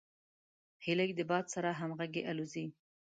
[0.85, 2.65] هیلۍ د باد سره همغږي الوزي